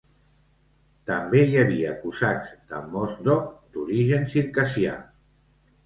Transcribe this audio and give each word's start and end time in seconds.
També 1.09 1.43
hi 1.49 1.59
havia 1.65 1.93
cosacs 2.07 2.55
de 2.73 2.83
Mozdok 2.97 3.55
d'origen 3.79 4.29
circassià. 4.37 5.01